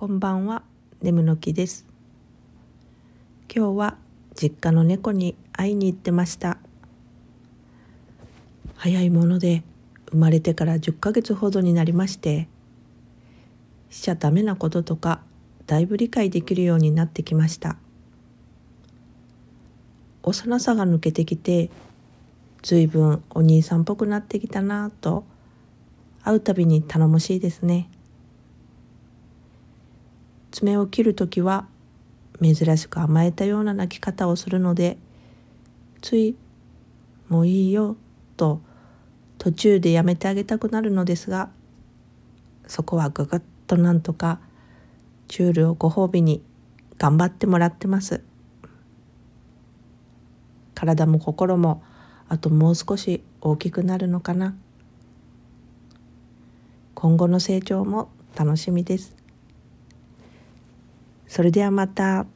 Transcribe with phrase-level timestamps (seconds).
[0.00, 0.62] こんばんは、
[1.02, 1.84] ネムの木です。
[3.54, 3.98] 今日は
[4.34, 6.56] 実家の猫に会いに行ってました。
[8.76, 9.62] 早いもので
[10.10, 12.48] 生まれてから10ヶ月ほどになりまして、
[13.90, 15.20] しちゃダメなこととか
[15.66, 17.76] だいぶ理解できるようになってきました。
[20.22, 21.68] 幼さが抜けてきて、
[22.62, 25.26] ずいぶんお兄さんっぽくなってきたなぁと
[26.22, 27.90] 会うたびに頼もしいですね。
[30.60, 31.66] 爪を切る時は
[32.42, 34.98] 珍しく甘えたような泣き方をするので
[36.02, 36.36] つい
[37.30, 37.96] 「もういいよ」
[38.36, 38.60] と
[39.38, 41.48] 途中でやめてあげたくなるのですが
[42.66, 44.38] そこはぐぐっとなんとか
[45.28, 46.42] チュールをご褒美に
[46.98, 48.22] 頑張ってもらってます。
[50.74, 51.82] 体も心も
[52.28, 54.54] あともう少し大きくなるのかな。
[56.94, 59.19] 今後の成長も楽しみです。
[61.30, 62.26] それではまた。